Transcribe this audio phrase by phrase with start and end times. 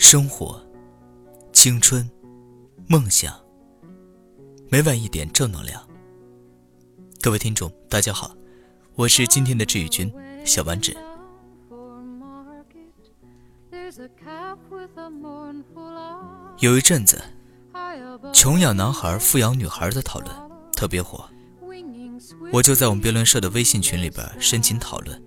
[0.00, 0.58] 生活、
[1.52, 2.10] 青春、
[2.88, 3.38] 梦想，
[4.70, 5.86] 每晚一点正能量。
[7.20, 8.34] 各位听众，大家好，
[8.94, 10.10] 我是今天的治愈君
[10.42, 10.96] 小丸子。
[16.60, 17.22] 有一阵子，
[18.32, 20.34] 穷养男孩、富养女孩的讨论
[20.72, 21.28] 特别火，
[22.50, 25.22] 我就在我们辩论社的微信群里边申请讨论，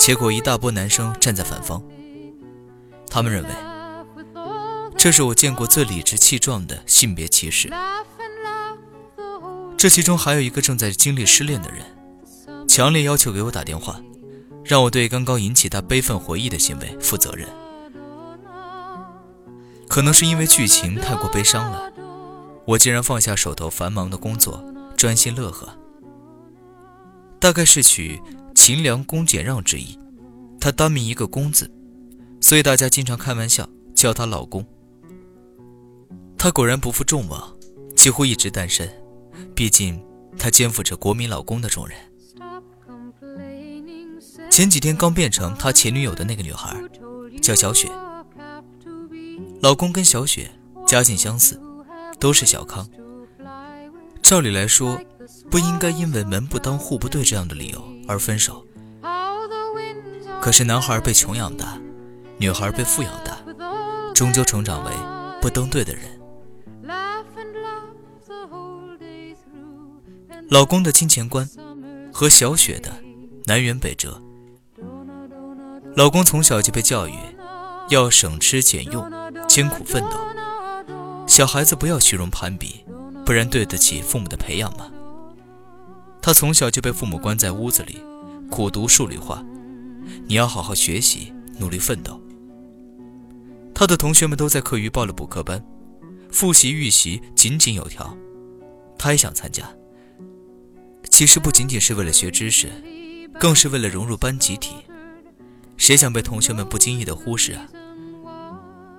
[0.00, 1.80] 结果一大波男生站在反方，
[3.06, 3.50] 他们认为
[5.02, 7.68] 这是我见过最理直气壮的性别歧视。
[9.76, 14.00] 这其中还有一个正在经历失恋的人，强烈要求给我打电话，
[14.64, 17.48] 让我对刚刚引起他悲愤回忆的行为负责任。
[19.88, 21.92] 可能是因为剧情太过悲伤了，
[22.64, 24.64] 我竟然放下手头繁忙的工作，
[24.96, 25.76] 专心乐呵。
[27.40, 28.22] 大概是取
[28.54, 29.98] 秦良恭俭让之意，
[30.60, 31.68] 他单名一个“公”字，
[32.40, 34.64] 所以大家经常开玩笑叫他老公。
[36.42, 37.56] 他果然不负众望，
[37.94, 38.92] 几乎一直单身，
[39.54, 40.04] 毕竟
[40.36, 41.96] 他肩负着国民老公的重任。
[44.50, 46.76] 前几天刚变成他前女友的那个女孩，
[47.40, 47.88] 叫小雪。
[49.60, 50.50] 老公跟小雪
[50.84, 51.62] 家境相似，
[52.18, 52.88] 都是小康。
[54.20, 54.98] 照理来说，
[55.48, 58.66] 不应该因为门不当户不对这样的理由而分手。
[60.40, 61.80] 可是男孩被穷养大，
[62.36, 63.38] 女孩被富养大，
[64.12, 64.90] 终究成长为
[65.40, 66.02] 不登对的人。
[70.52, 71.48] 老公的金钱观
[72.12, 72.92] 和小雪的
[73.46, 74.20] 南辕北辙。
[75.96, 77.14] 老公从小就被教育
[77.88, 79.10] 要省吃俭用。
[79.48, 80.18] 艰苦奋斗，
[81.26, 82.84] 小孩子不要虚荣攀比，
[83.24, 84.90] 不然对得起父母的培养吗？
[86.20, 87.98] 他从小就被父母关在屋子里，
[88.50, 89.42] 苦读数理化，
[90.26, 92.20] 你要好好学习，努力奋斗。
[93.74, 95.64] 他的同学们都在课余报了补课班，
[96.30, 98.14] 复习预习井井有条，
[98.98, 99.64] 他也想参加。
[101.22, 102.68] 其实不仅仅是为了学知识，
[103.38, 104.74] 更是为了融入班集体。
[105.76, 107.68] 谁想被同学们不经意的忽视啊？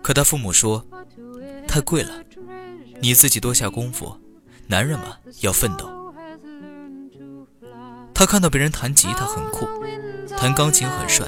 [0.00, 0.86] 可他父母说，
[1.66, 2.22] 太贵了，
[3.00, 4.16] 你自己多下功夫，
[4.68, 5.90] 男人嘛要奋斗。
[8.14, 9.66] 他看到别人弹吉他很酷，
[10.38, 11.26] 弹钢琴很帅，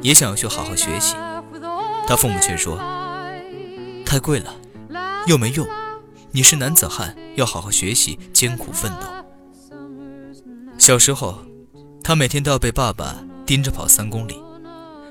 [0.00, 1.16] 也想要去好好学习。
[2.06, 2.78] 他父母却说，
[4.06, 4.54] 太贵了，
[5.26, 5.66] 又没用，
[6.30, 9.23] 你是男子汉，要好好学习，艰苦奋斗。
[10.78, 11.42] 小时候，
[12.02, 14.40] 他每天都要被爸爸盯着跑三公里，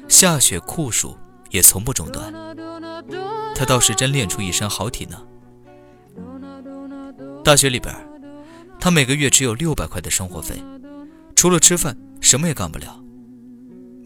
[0.07, 1.17] 下雪酷暑
[1.49, 2.31] 也从不中断。
[3.55, 5.27] 他倒是真练出一身好体能。
[7.43, 7.93] 大学里边，
[8.79, 10.61] 他每个月只有六百块的生活费，
[11.35, 13.01] 除了吃饭什么也干不了。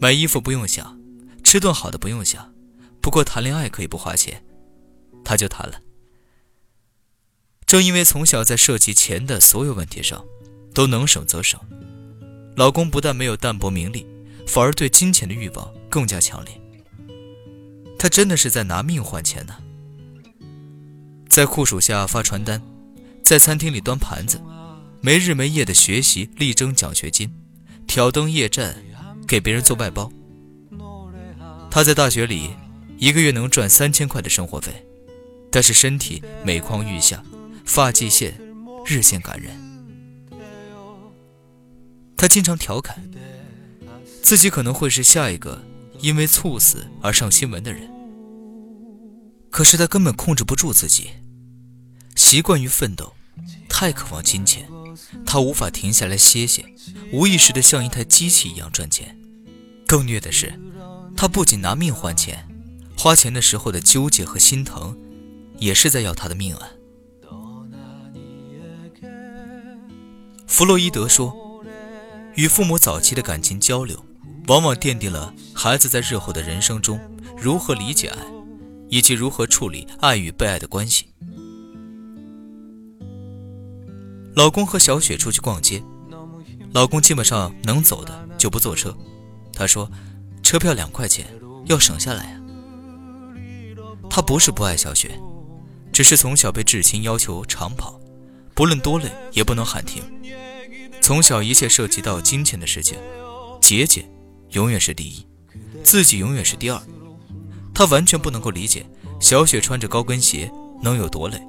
[0.00, 0.98] 买衣服不用想，
[1.44, 2.52] 吃顿好的不用想，
[3.00, 4.42] 不过谈恋爱可以不花钱，
[5.24, 5.80] 他就谈了。
[7.66, 10.24] 正因为从小在涉及钱的所有问题上，
[10.78, 11.58] 都能省则省，
[12.54, 14.06] 老公不但没有淡泊名利，
[14.46, 16.54] 反而对金钱的欲望更加强烈。
[17.98, 19.56] 他真的是在拿命换钱呢，
[21.28, 22.62] 在酷暑下发传单，
[23.24, 24.40] 在餐厅里端盘子，
[25.00, 27.28] 没日没夜的学习，力争奖学金，
[27.88, 28.76] 挑灯夜战，
[29.26, 30.08] 给别人做外包。
[31.72, 32.50] 他在大学里
[32.98, 34.86] 一个月能赚三千块的生活费，
[35.50, 37.20] 但是身体每况愈下，
[37.64, 38.40] 发际线
[38.86, 39.67] 日渐感人。
[42.18, 43.10] 他经常调侃
[44.22, 45.64] 自己可能会是下一个。
[46.00, 47.90] 因为猝死而上新闻的人，
[49.50, 51.10] 可是他根本控制不住自己，
[52.14, 53.14] 习惯于奋斗，
[53.68, 54.68] 太渴望金钱，
[55.26, 56.64] 他无法停下来歇歇，
[57.12, 59.18] 无意识的像一台机器一样赚钱。
[59.88, 60.56] 更虐的是，
[61.16, 62.46] 他不仅拿命换钱，
[62.96, 64.96] 花钱的时候的纠结和心疼，
[65.58, 66.68] 也是在要他的命啊。
[70.46, 71.36] 弗洛伊德说，
[72.38, 74.00] 与父母早期的感情交流。
[74.46, 76.98] 往往奠定了孩子在日后的人生中
[77.36, 78.18] 如何理解爱，
[78.88, 81.08] 以及如何处理爱与被爱的关系。
[84.34, 85.82] 老公和小雪出去逛街，
[86.72, 88.96] 老公基本上能走的就不坐车，
[89.52, 89.90] 他说
[90.42, 91.26] ：“车票两块钱，
[91.66, 92.40] 要省下来啊。”
[94.08, 95.20] 他不是不爱小雪，
[95.92, 98.00] 只是从小被至亲要求长跑，
[98.54, 100.02] 不论多累也不能喊停。
[101.08, 102.98] 从小一切涉及到金钱的事情，
[103.62, 104.06] 节俭。
[104.50, 105.26] 永远是第一，
[105.82, 106.78] 自己永远是第二。
[107.72, 108.84] 他完全不能够理解
[109.18, 110.52] 小雪穿着高跟鞋
[110.82, 111.40] 能有多累，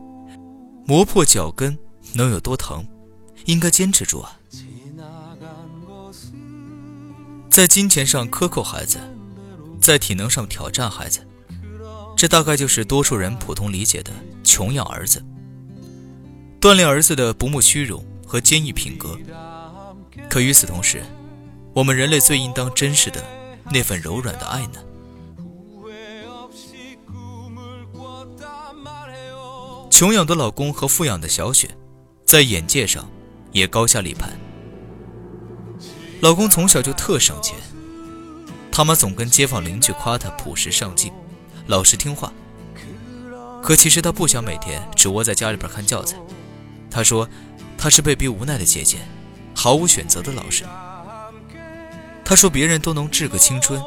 [0.86, 1.78] 磨破脚跟
[2.14, 2.88] 能有多疼，
[3.48, 4.40] 应该坚持住啊！
[7.50, 8.98] 在金钱上克扣孩子，
[9.82, 11.20] 在体能上挑战孩子，
[12.16, 15.22] 这大概就是多数人普通理解的穷养儿子，
[16.62, 19.18] 锻炼儿子的不慕虚荣和坚毅品格。
[20.30, 21.02] 可与此同时，
[21.74, 23.24] 我们人类最应当珍视的
[23.72, 24.80] 那份柔软的爱呢？
[29.90, 31.68] 穷养的老公和富养的小雪，
[32.24, 33.10] 在眼界上
[33.52, 34.32] 也高下立判。
[36.22, 37.58] 老公从小就特省钱，
[38.72, 41.12] 他妈总跟街坊邻居夸他朴实上进。
[41.66, 42.32] 老实听话，
[43.62, 46.18] 可其实他不想每天只窝在家里边看教材。
[46.90, 47.28] 他说，
[47.80, 48.98] 他是被逼无奈的姐姐，
[49.56, 50.66] 毫无选择的老师。
[52.26, 53.82] 他说别人都能治个青春，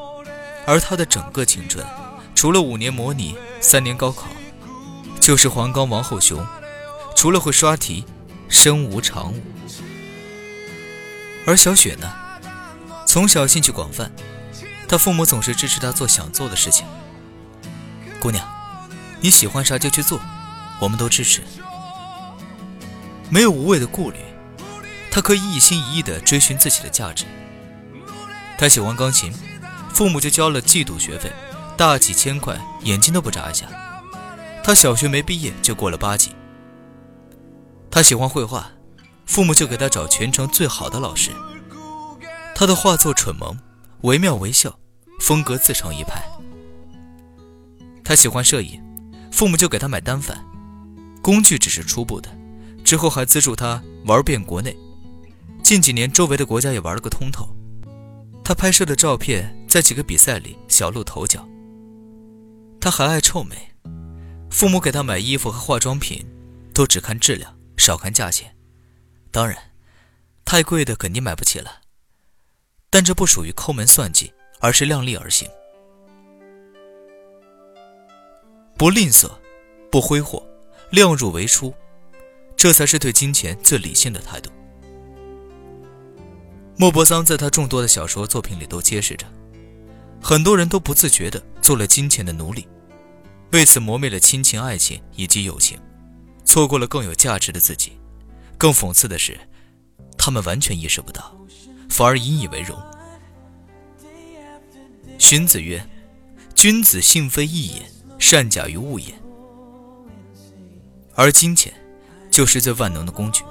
[0.66, 1.86] 而他的整个青春，
[2.34, 4.28] 除了五年模拟、三年高考，
[5.20, 6.44] 就是黄冈王后雄，
[7.14, 8.06] 除了会刷题，
[8.48, 9.40] 身无长物。
[11.46, 12.10] 而小雪呢，
[13.06, 14.10] 从小兴趣广泛，
[14.88, 16.86] 她父母总是支持她做想做的事情。
[18.18, 18.48] 姑娘，
[19.20, 20.18] 你喜欢啥就去做，
[20.80, 21.42] 我们都支持。
[23.32, 24.18] 没有无谓的顾虑，
[25.10, 27.24] 他可以一心一意地追寻自己的价值。
[28.58, 29.32] 他喜欢钢琴，
[29.88, 31.32] 父母就交了季度学费，
[31.74, 33.64] 大几千块，眼睛都不眨一下。
[34.62, 36.36] 他小学没毕业就过了八级。
[37.90, 38.70] 他喜欢绘画，
[39.24, 41.30] 父母就给他找全城最好的老师。
[42.54, 43.58] 他的画作蠢萌，
[44.02, 44.78] 惟妙惟肖，
[45.20, 46.22] 风格自成一派。
[48.04, 48.78] 他喜欢摄影，
[49.32, 50.44] 父母就给他买单反，
[51.22, 52.28] 工具只是初步的，
[52.92, 54.76] 之后还资助他玩遍国内。
[55.62, 57.48] 近几年，周围的国家也玩了个通透。
[58.44, 61.42] 他拍摄的照片在几个比赛里小露头角。
[62.78, 63.56] 他还爱臭美，
[64.50, 66.22] 父母给他买衣服和化妆品，
[66.74, 68.54] 都只看质量，少看价钱。
[69.30, 69.56] 当然，
[70.44, 71.80] 太贵的肯定买不起了。
[72.90, 74.30] 但这不属于抠门算计，
[74.60, 75.48] 而是量力而行。
[78.76, 79.30] 不吝啬，
[79.90, 80.46] 不挥霍，
[80.90, 81.72] 量入为出，
[82.56, 84.50] 这才是对金钱最理性的态度。
[86.76, 89.26] 莫泊桑在他众多的小说作品里都揭示着，
[90.20, 92.66] 很多人都不自觉地做了金钱的奴隶，
[93.52, 95.78] 为此磨灭了亲情、爱情以及友情，
[96.44, 97.92] 错过了更有价值的自己。
[98.56, 99.38] 更讽刺的是，
[100.16, 101.36] 他们完全意识不到，
[101.88, 102.80] 反而引以为荣。
[105.18, 105.84] 荀子曰
[106.54, 107.82] ：“君子性非异也。”
[108.22, 109.12] 善假于物也，
[111.16, 111.74] 而金钱
[112.32, 113.44] 就是最万能的工具。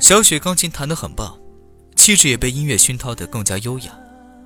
[0.00, 1.38] 小雪钢琴弹得很棒，
[1.96, 3.92] 气质也被音乐熏陶得更加优雅，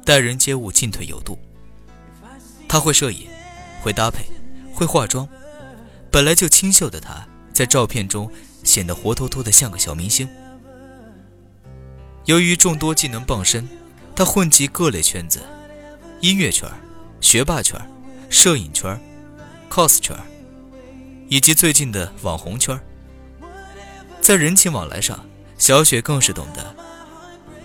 [0.05, 1.38] 待人接物进退有度。
[2.69, 3.29] 她会摄影，
[3.82, 4.25] 会搭配，
[4.75, 5.29] 会化妆，
[6.11, 8.29] 本来就清秀的她，在照片中
[8.65, 10.29] 显得活脱脱的像个小明星。
[12.25, 13.69] 由于众多技能傍身，
[14.17, 15.41] 她混迹各类圈子，
[16.20, 16.69] 音乐圈。
[17.20, 17.76] 学霸圈、
[18.31, 18.97] 摄影圈、
[19.69, 20.17] cos 圈，
[21.29, 22.79] 以及最近的网红圈，
[24.21, 25.27] 在人情往来上，
[25.59, 26.75] 小雪更是懂得，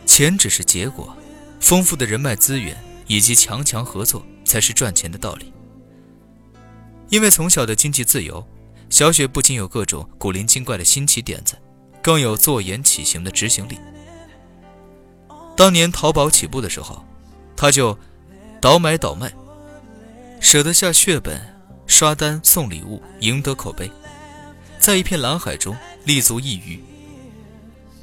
[0.06, 1.16] 钱只是结果，
[1.60, 2.78] 丰富的人脉资源
[3.08, 5.54] 以及强强合作才是赚钱的道理。
[7.10, 8.46] 因为从小的经济自由，
[8.90, 11.58] 小雪不仅有各种古灵精怪的新奇点子，
[12.02, 13.78] 更有坐言起行的执行力。
[15.56, 17.06] 当年淘宝起步的时候，
[17.56, 17.98] 她就
[18.60, 19.32] 倒买倒卖。
[20.42, 21.53] 舍得下血本，
[21.88, 23.92] 刷单送礼物，赢得口碑，
[24.80, 25.76] 在一片蓝海中
[26.06, 26.84] 立足一隅。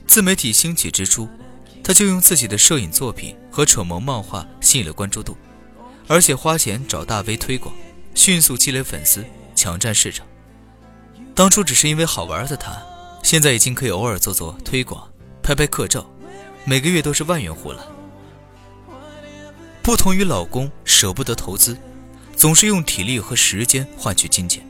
[0.06, 1.28] 自媒体兴起之初，
[1.82, 5.36] 他就用自己的摄影作品和蠢萌漫画吸引了关注度，
[6.06, 7.74] 而且花钱找大 V 推广，
[8.14, 10.26] 迅速积累粉丝，抢占市场。
[11.34, 12.76] 当初只是因为好玩的他，
[13.22, 15.08] 现在已经可以偶尔做做推广，
[15.42, 16.08] 拍拍客照，
[16.64, 17.86] 每个月都是万元户了。
[19.82, 21.76] 不同于老公舍不得投资。
[22.40, 24.66] 总是用体力和时间换取金钱，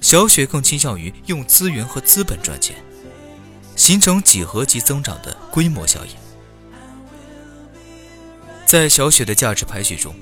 [0.00, 2.74] 小雪更倾向于用资源和资本赚钱，
[3.76, 6.12] 形成几何级增长的规模效应。
[8.64, 10.16] 在小雪的价值排序中，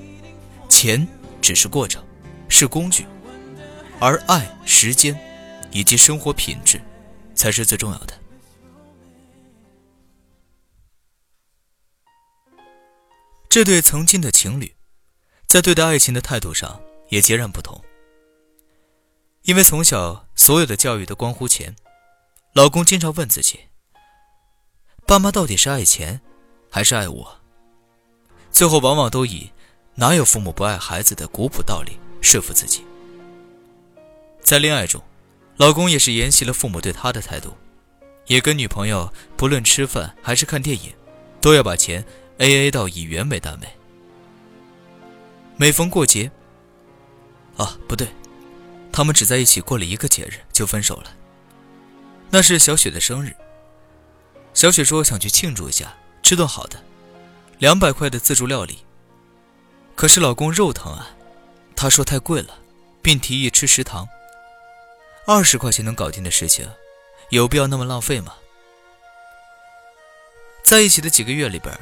[0.69, 1.07] 钱
[1.41, 2.05] 只是过程，
[2.49, 3.07] 是工具，
[4.01, 5.17] 而爱、时间
[5.71, 6.83] 以及生活品质
[7.37, 8.15] 才是最重要的。
[13.49, 14.75] 这对曾经的情侣。
[15.51, 17.83] 在对待爱情的态度上也截然不同。
[19.43, 21.75] 因为从小所有的教育都关乎钱，
[22.53, 23.59] 老公经常问自己：
[25.05, 26.21] 爸妈到底是爱钱，
[26.71, 27.41] 还是爱我？
[28.53, 29.51] 最后往往都以
[29.97, 32.85] “哪有父母不爱孩子”的古朴道理说服自己。
[34.41, 35.03] 在恋爱中，
[35.57, 37.53] 老公也是沿袭了父母对他的态度，
[38.27, 40.95] 也跟女朋友不论吃饭还是看电影，
[41.41, 42.05] 都要把钱
[42.39, 43.69] A A 到以元为单位。
[45.61, 46.31] 每逢过节，
[47.59, 48.09] 啊，不对，
[48.91, 51.13] 他们只在一起过了一个节日就分手了。
[52.31, 53.37] 那是小雪的生日。
[54.55, 56.83] 小雪说想去庆祝一下，吃顿好的，
[57.59, 58.79] 两百块的自助料理。
[59.95, 61.11] 可是老公肉疼啊，
[61.77, 62.59] 他说太贵了，
[63.03, 64.09] 并提议吃食堂。
[65.27, 66.67] 二十块钱能搞定的事情，
[67.29, 68.33] 有必要那么浪费吗？
[70.65, 71.79] 在一起的几个月里边，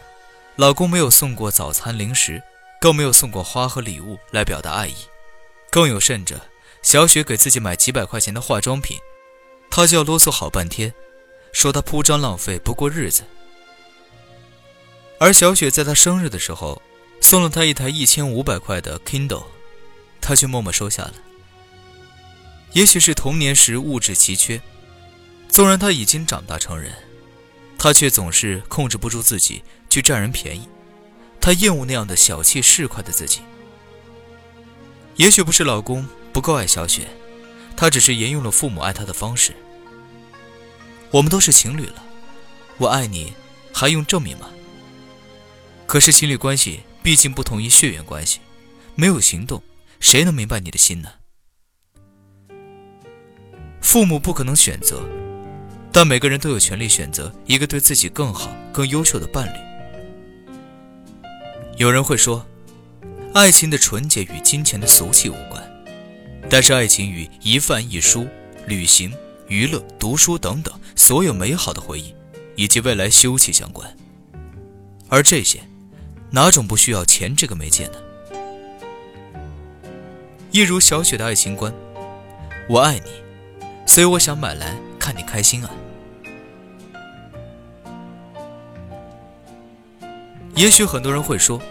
[0.57, 2.43] 老公没有送过早餐零食，
[2.81, 4.95] 更没有送过花和礼物来表达爱意，
[5.71, 6.41] 更有甚者，
[6.83, 8.99] 小雪给自己买几百块钱的化妆品，
[9.71, 10.93] 他就要啰嗦好半天。
[11.51, 13.25] 说他铺张浪费不过日子，
[15.19, 16.81] 而小雪在他生日的时候
[17.23, 19.45] 送了他一台一千五百块的 Kindle，
[20.21, 21.15] 他却默默收下了。
[22.75, 24.61] 也许是童年时物质奇缺，
[25.49, 26.93] 纵然他已经长大成人，
[27.79, 30.69] 他却总是控制不住自己去占人便宜。
[31.49, 33.41] 他厌恶那样的小气市侩的自己。
[35.17, 37.09] 也许不是老公不够爱小雪，
[37.75, 39.57] 他只是沿用了父母爱他的方式。
[41.11, 42.05] 我们都是情侣了，
[42.77, 43.33] 我爱你，
[43.73, 44.51] 还用证明吗？
[45.87, 48.41] 可是情侣关系毕竟不同于血缘关系，
[48.95, 49.63] 没有行动，
[50.01, 51.09] 谁能明白你的心呢？
[53.81, 55.03] 父母不可能选择，
[55.91, 59.68] 但每个人都有权利选择一个对自己更好、更优秀的伴侣。
[61.79, 62.45] 有人会说，
[63.33, 65.63] 爱情的纯洁与金钱的俗气无关，
[66.51, 68.27] 但是爱情与一饭一书、
[68.67, 69.13] 旅行。
[69.47, 72.15] 娱乐、读书等等，所有美好的回忆，
[72.55, 73.97] 以及未来休戚相关。
[75.09, 75.61] 而这些，
[76.31, 77.93] 哪种不需要钱这个媒介呢？
[80.51, 81.73] 一如小雪的爱情观：
[82.69, 83.11] 我爱你，
[83.87, 85.71] 所以我想买来看你开心啊。
[90.59, 91.63] 也许很多人会说，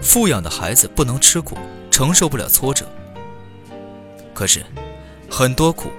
[0.00, 1.58] 富养的孩子不能吃苦，
[1.90, 2.88] 承受不了挫折。
[4.32, 4.64] 可是，
[5.28, 5.90] 很多苦。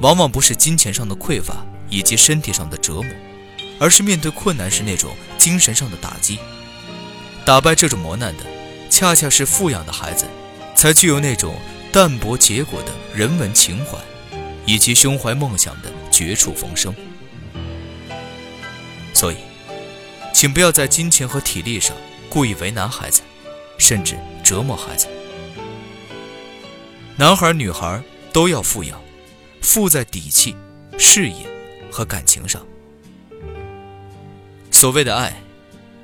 [0.00, 3.06] 往往不是金钱上的匮乏以及身体上的折磨，
[3.78, 6.40] 而是面对困难时那种精神上的打击。
[7.44, 8.42] 打败这种磨难的，
[8.90, 10.26] 恰恰是富养的孩子，
[10.74, 11.54] 才具有那种
[11.92, 13.96] 淡泊结果的人文情怀，
[14.66, 16.92] 以及胸怀梦想的绝处逢生。
[19.14, 19.36] 所以，
[20.34, 21.96] 请不要在金钱和体力上
[22.28, 23.22] 故意为难孩子，
[23.78, 25.06] 甚至折磨孩子。
[27.16, 29.00] 男孩女孩都要富养。
[29.62, 30.54] 富在底气、
[30.98, 31.46] 事业
[31.90, 32.66] 和感情上。
[34.70, 35.32] 所谓的爱，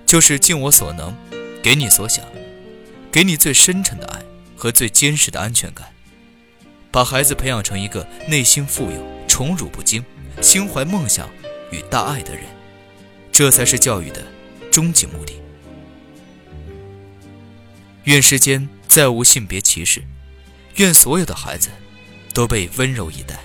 [0.07, 1.15] 就是尽我所能，
[1.63, 2.25] 给你所想，
[3.13, 4.23] 给你最深沉的爱
[4.57, 5.93] 和最坚实的安全感，
[6.91, 10.03] 把孩子培养成一个内心富有、宠辱不惊、
[10.41, 11.29] 心怀梦想
[11.71, 12.45] 与大爱的人，
[13.41, 14.23] 这才是教育的
[14.71, 15.41] 终极目的。
[18.05, 20.03] 愿世间再无性别歧视，
[20.77, 21.71] 愿所有的孩子
[22.35, 23.41] 都被温柔以待。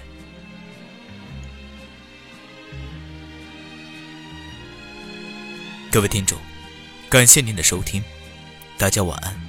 [5.90, 6.38] 各位听众，
[7.10, 8.04] 感谢您的收听，
[8.78, 9.45] 大家晚安。